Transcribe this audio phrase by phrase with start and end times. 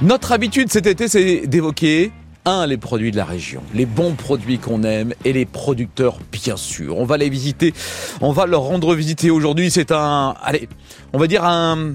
[0.00, 2.12] Notre habitude cet été, c'est d'évoquer
[2.44, 6.56] un, les produits de la région, les bons produits qu'on aime et les producteurs, bien
[6.56, 6.98] sûr.
[6.98, 7.74] On va les visiter,
[8.20, 9.72] on va leur rendre visiter aujourd'hui.
[9.72, 10.68] C'est un, allez,
[11.12, 11.94] on va dire un,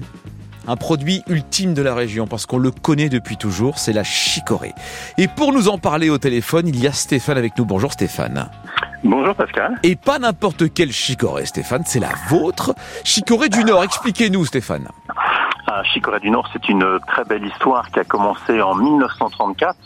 [0.68, 4.74] un produit ultime de la région parce qu'on le connaît depuis toujours, c'est la chicorée.
[5.16, 7.64] Et pour nous en parler au téléphone, il y a Stéphane avec nous.
[7.64, 8.50] Bonjour Stéphane.
[9.02, 9.76] Bonjour Pascal.
[9.82, 12.74] Et pas n'importe quelle chicorée, Stéphane, c'est la vôtre.
[13.02, 14.88] Chicorée du Nord, expliquez-nous Stéphane.
[15.66, 19.76] Ah, Chicorée du Nord, c'est une très belle histoire qui a commencé en 1934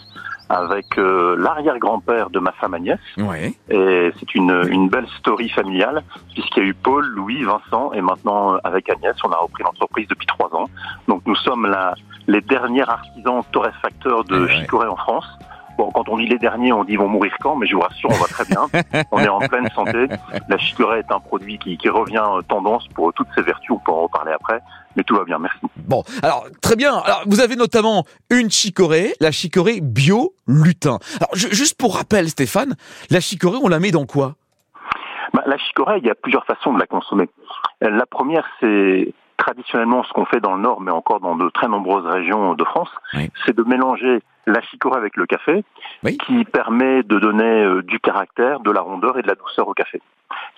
[0.50, 2.98] avec euh, l'arrière-grand-père de ma femme Agnès.
[3.18, 3.52] Ouais.
[3.68, 8.00] Et c'est une, une belle story familiale, puisqu'il y a eu Paul, Louis, Vincent, et
[8.00, 10.64] maintenant euh, avec Agnès, on a repris l'entreprise depuis trois ans.
[11.06, 11.94] Donc nous sommes la,
[12.26, 14.60] les derniers artisans torréfacteurs de Ouais, ouais.
[14.60, 15.26] chicorée en France.
[15.78, 17.80] Bon, quand on dit les derniers, on dit ils vont mourir quand, mais je vous
[17.80, 18.66] rassure, on va très bien.
[19.12, 20.06] on est en pleine santé.
[20.48, 23.78] La chicorée est un produit qui, qui revient euh, tendance pour toutes ses vertus, on
[23.78, 24.60] peut en reparler après,
[24.96, 25.60] mais tout va bien, merci.
[25.76, 26.96] Bon, alors très bien.
[26.98, 30.98] Alors vous avez notamment une chicorée, la chicorée bio lutin.
[31.20, 32.74] Alors ju- juste pour rappel, Stéphane,
[33.10, 34.34] la chicorée, on la met dans quoi?
[35.32, 37.28] Bah, la chicorée, il y a plusieurs façons de la consommer.
[37.84, 41.48] Euh, La première, c'est traditionnellement ce qu'on fait dans le Nord, mais encore dans de
[41.48, 43.30] très nombreuses régions de France, Oui.
[43.46, 45.64] c'est de mélanger la chicorée avec le café,
[46.04, 46.18] Oui.
[46.18, 49.74] qui permet de donner euh, du caractère, de la rondeur et de la douceur au
[49.74, 50.02] café.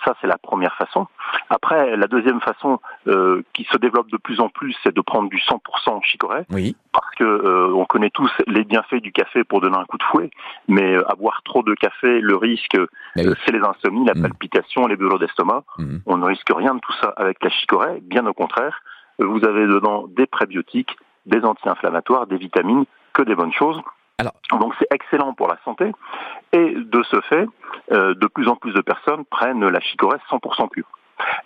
[0.05, 1.07] Ça, c'est la première façon.
[1.51, 5.29] Après, la deuxième façon euh, qui se développe de plus en plus, c'est de prendre
[5.29, 6.75] du 100% chicorée Oui.
[6.93, 10.03] parce que euh, on connaît tous les bienfaits du café pour donner un coup de
[10.05, 10.31] fouet,
[10.69, 13.25] mais euh, avoir trop de café, le risque, euh, oui.
[13.45, 14.23] c'est les insomnies, la Mm.
[14.23, 15.65] palpitation, les brûlures d'estomac.
[15.79, 16.03] Mhm.
[16.07, 18.83] On ne risque rien de tout ça avec la chicorée, bien au contraire.
[19.19, 23.81] Vous avez dedans des prébiotiques, des anti-inflammatoires, des vitamines, que des bonnes choses.
[24.21, 25.91] Alors- Donc c'est excellent pour la santé.
[26.53, 27.47] Et de ce fait,
[27.93, 30.87] euh, de plus en plus de personnes prennent la chicorée 100% pure.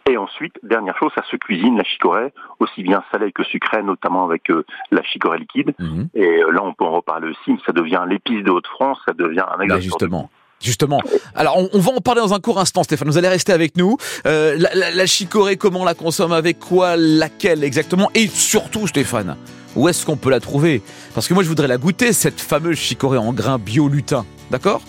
[0.09, 4.25] Et ensuite, dernière chose, ça se cuisine la chicorée, aussi bien salée que sucrée, notamment
[4.25, 5.75] avec euh, la chicorée liquide.
[5.81, 6.09] Mhm.
[6.15, 9.13] Et euh, là, on peut en reparler aussi, mais ça devient l'épice de Haute-France, ça
[9.15, 9.81] devient un exemple.
[9.83, 10.31] justement.
[10.63, 11.01] Justement.
[11.35, 13.09] Alors, on, on va en parler dans un court instant, Stéphane.
[13.09, 13.97] Vous allez rester avec nous.
[14.27, 18.09] Euh, la, la, la chicorée, comment on la consomme, avec quoi, laquelle exactement?
[18.15, 19.37] Et surtout, Stéphane,
[19.77, 20.83] où est-ce qu'on peut la trouver?
[21.15, 24.25] Parce que moi, je voudrais la goûter, cette fameuse chicorée en grains bio lutin.
[24.51, 24.83] D'accord?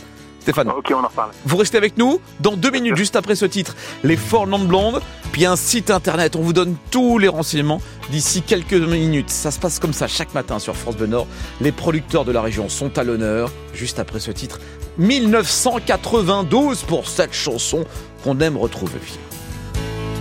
[0.46, 1.32] Stéphane Ok, on en reparle.
[1.46, 5.02] Vous restez avec nous dans deux minutes, juste après ce titre, Les Forts Non Blondes,
[5.32, 6.36] puis un site internet.
[6.36, 7.82] On vous donne tous les renseignements
[8.12, 9.32] d'ici quelques minutes.
[9.32, 11.26] Ça se passe comme ça chaque matin sur France Bleu Nord.
[11.62, 13.52] Les producteurs de la région sont à l'honneur.
[13.74, 14.60] Juste après ce titre,
[15.00, 17.84] 1992 pour cette chanson
[18.24, 19.00] qu'on aime retrouver.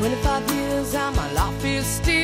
[0.00, 2.23] 25 years and my life is still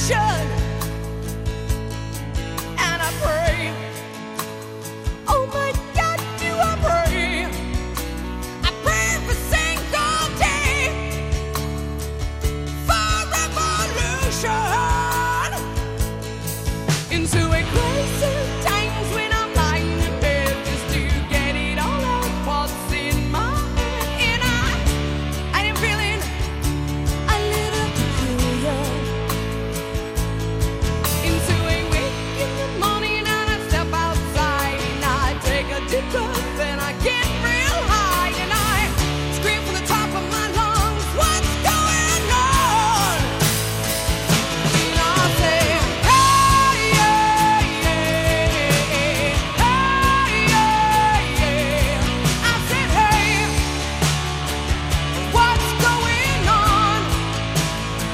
[0.00, 0.59] should.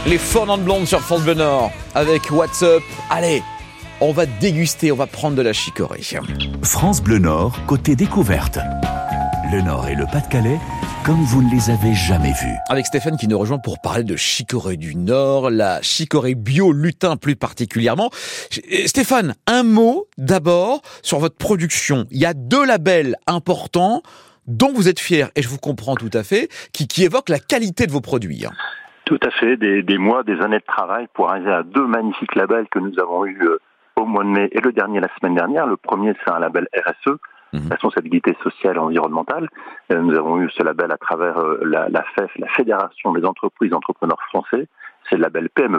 [0.07, 2.81] Les Fernand Blondes sur France Bleu Nord avec What's Up.
[3.11, 3.43] Allez,
[4.01, 6.01] on va déguster, on va prendre de la chicorée.
[6.63, 8.61] France Bleu Nord, côté découverte.
[9.51, 10.61] Le Nord et le Pas-de-Calais,
[11.05, 12.55] comme vous ne les avez jamais vus.
[12.69, 17.17] Avec Stéphane qui nous rejoint pour parler de chicorée du Nord, la chicorée bio lutin
[17.17, 18.11] plus particulièrement.
[18.73, 22.07] Euh, Stéphane, un mot d'abord sur votre production.
[22.13, 24.03] Il y a deux labels importants
[24.47, 27.41] dont vous êtes fier, et je vous comprends tout à fait, qui, qui évoquent la
[27.41, 28.47] qualité de vos produits.
[29.07, 32.35] Tout à fait, des, des, mois, des années de travail pour arriver à deux magnifiques
[32.35, 33.61] labels que nous avons eus euh,
[33.95, 35.65] au mois de mai et le dernier la semaine dernière.
[35.65, 37.15] Le premier, c'est un label RSE,
[37.53, 37.69] mmh.
[37.71, 39.49] responsabilité sociale et environnementale.
[39.93, 43.25] Euh, nous avons eu ce label à travers euh, la, la FEF, la Fédération des
[43.25, 44.67] entreprises entrepreneurs français.
[45.09, 45.79] C'est le label PME+,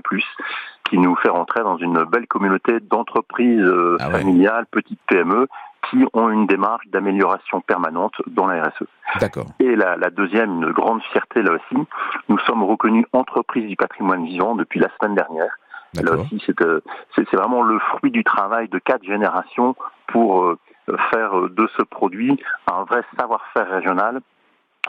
[0.90, 4.20] qui nous fait rentrer dans une belle communauté d'entreprises euh, ah ouais.
[4.20, 5.50] familiales, petites PME,
[5.90, 8.84] qui ont une démarche d'amélioration permanente dans la RSE.
[9.20, 9.46] D'accord.
[9.60, 11.88] Et la, la, deuxième, une grande fierté là aussi,
[12.30, 15.58] nous sommes reconnus entreprise du patrimoine vivant depuis la semaine dernière.
[15.94, 19.76] Là aussi, c'est vraiment le fruit du travail de quatre générations
[20.08, 20.58] pour euh,
[21.12, 22.40] faire de ce produit
[22.72, 24.22] un vrai savoir-faire régional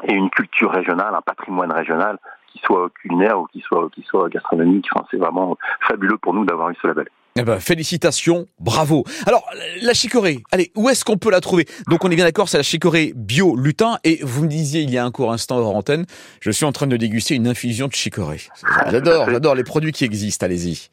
[0.05, 4.29] et une culture régionale, un patrimoine régional qui soit culinaire ou qui soit, qui soit
[4.29, 4.89] gastronomique.
[4.93, 7.09] Enfin, c'est vraiment fabuleux pour nous d'avoir eu ce label.
[7.41, 9.05] Eh ben, félicitations, bravo.
[9.29, 9.45] Alors,
[9.83, 11.67] la chicorée, allez, où est-ce qu'on peut la trouver?
[11.89, 13.99] Donc, on est bien d'accord, c'est la chicorée bio lutin.
[14.03, 16.05] Et vous me disiez il y a un court instant hors antenne,
[16.41, 18.41] je suis en train de déguster une infusion de chicorée.
[18.91, 20.91] J'adore, j'adore les produits qui existent, allez-y.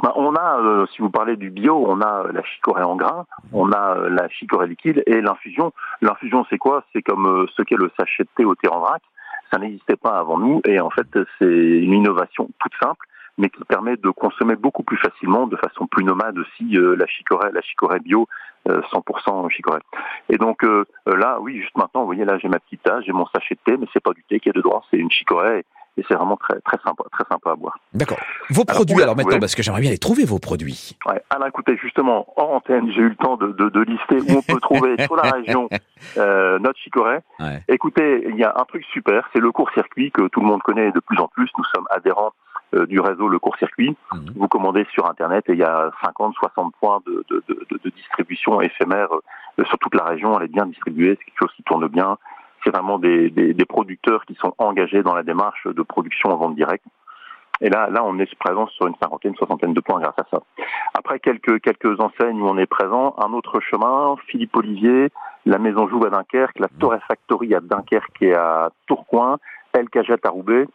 [0.00, 3.26] Ben, on a, euh, si vous parlez du bio, on a la chicorée en grains,
[3.52, 5.72] on a euh, la chicorée liquide et l'infusion.
[6.02, 6.84] L'infusion, c'est quoi?
[6.92, 9.02] C'est comme euh, ce qu'est le sachet de thé au thé en vrac.
[9.52, 11.08] Ça n'existait pas avant nous et en fait,
[11.40, 13.08] c'est une innovation toute simple
[13.38, 17.06] mais qui permet de consommer beaucoup plus facilement, de façon plus nomade aussi, euh, la
[17.06, 18.28] chicorée, la chicorée bio,
[18.68, 19.80] euh, 100% chicorée.
[20.28, 23.12] Et donc euh, là, oui, juste maintenant, vous voyez, là, j'ai ma petite tasse, j'ai
[23.12, 25.64] mon sachet de thé, mais c'est pas du thé qui est dedans, c'est une chicorée.
[25.96, 27.76] Et c'est vraiment très très sympa, très sympa à boire.
[27.92, 28.18] D'accord.
[28.50, 30.96] Vos alors, produits, alors maintenant, parce que j'aimerais bien les trouver, vos produits.
[31.06, 31.20] Ouais.
[31.28, 34.42] Alors écoutez, justement, en antenne, j'ai eu le temps de, de, de, lister où on
[34.42, 35.68] peut trouver sur la région
[36.18, 37.18] euh, notre chicorée.
[37.40, 37.64] Ouais.
[37.66, 40.92] Écoutez, il y a un truc super, c'est le court-circuit que tout le monde connaît
[40.92, 41.50] de plus en plus.
[41.58, 42.30] Nous sommes adhérents
[42.72, 43.96] du réseau Le Court-Circuit.
[44.12, 44.18] Mmh.
[44.36, 47.90] Vous commandez sur Internet et il y a 50, 60 points de, de, de, de
[47.90, 50.38] distribution éphémère euh, sur toute la région.
[50.38, 52.18] Elle est bien distribuée, c'est quelque chose qui tourne bien.
[52.64, 56.36] C'est vraiment des, des, des, producteurs qui sont engagés dans la démarche de production en
[56.36, 56.84] vente directe.
[57.60, 60.42] Et là, là, on est présent sur une cinquantaine, soixantaine de points grâce à ça.
[60.94, 65.10] Après quelques quelques enseignes où on est présent, un autre chemin, Philippe Olivier,
[65.46, 69.38] la Maison Jouve à Dunkerque, la Torre Factory à Dunkerque et à Tourcoing,
[69.72, 70.66] El Cagette à Roubaix,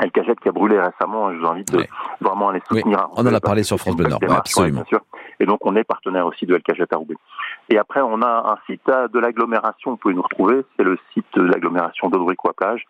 [0.00, 1.76] El Cagette qui a brûlé récemment, je vous invite
[2.20, 2.98] vraiment à les soutenir.
[2.98, 4.82] Oui, on en a parlé sur France Bleu Nord, ouais, absolument.
[4.82, 5.00] Bien sûr.
[5.40, 7.16] Et donc on est partenaire aussi de El Cagette à Roubaix.
[7.68, 11.26] Et après on a un site de l'agglomération, vous pouvez nous retrouver, c'est le site
[11.34, 12.86] de l'agglomération d'Audricois-Plage,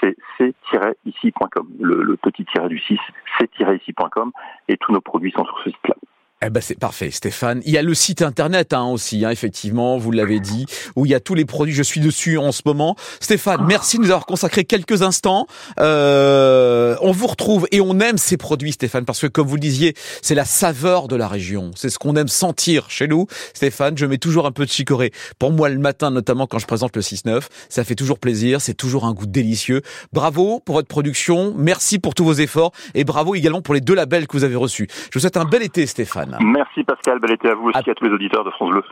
[0.00, 2.98] c'est c-ici.com, le, le, petit tiret du 6,
[3.38, 4.32] c-ici.com,
[4.68, 5.94] et tous nos produits sont sur ce site-là.
[6.42, 7.60] Eh ben c'est parfait, Stéphane.
[7.66, 10.64] Il y a le site internet hein, aussi, hein, effectivement, vous l'avez dit,
[10.96, 11.74] où il y a tous les produits.
[11.74, 12.96] Je suis dessus en ce moment.
[13.20, 15.46] Stéphane, merci de nous avoir consacré quelques instants.
[15.80, 19.60] Euh, on vous retrouve et on aime ces produits, Stéphane, parce que comme vous le
[19.60, 21.72] disiez, c'est la saveur de la région.
[21.74, 23.26] C'est ce qu'on aime sentir chez nous.
[23.52, 25.12] Stéphane, je mets toujours un peu de chicorée.
[25.38, 28.62] Pour moi, le matin, notamment quand je présente le 6-9, ça fait toujours plaisir.
[28.62, 29.82] C'est toujours un goût délicieux.
[30.14, 31.52] Bravo pour votre production.
[31.58, 34.56] Merci pour tous vos efforts et bravo également pour les deux labels que vous avez
[34.56, 34.88] reçus.
[35.10, 36.29] Je vous souhaite un bel été, Stéphane.
[36.40, 38.84] Merci Pascal, bel été à vous aussi, à, à tous les auditeurs de France Bleu.